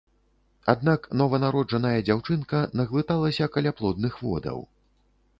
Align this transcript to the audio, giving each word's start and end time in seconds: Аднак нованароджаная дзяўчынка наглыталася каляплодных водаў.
Аднак 0.71 1.01
нованароджаная 1.19 1.99
дзяўчынка 2.07 2.61
наглыталася 2.81 3.49
каляплодных 3.57 4.17
водаў. 4.29 4.65